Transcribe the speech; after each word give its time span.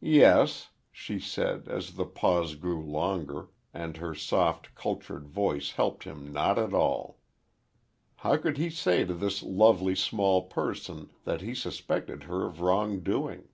"Yes," 0.00 0.70
she 0.90 1.20
said, 1.20 1.68
as 1.68 1.96
the 1.96 2.06
pause 2.06 2.54
grew 2.54 2.82
longer, 2.82 3.50
and 3.74 3.98
her 3.98 4.14
soft, 4.14 4.74
cultured 4.74 5.28
voice 5.28 5.72
helped 5.72 6.04
him 6.04 6.32
not 6.32 6.58
at 6.58 6.72
all. 6.72 7.18
How 8.24 8.38
could 8.38 8.56
he 8.56 8.70
say 8.70 9.04
to 9.04 9.12
this 9.12 9.42
lovely 9.42 9.94
small 9.94 10.44
person 10.44 11.10
that 11.24 11.42
he 11.42 11.54
suspected 11.54 12.22
her 12.22 12.46
of 12.46 12.62
wrong 12.62 13.00
doing? 13.00 13.46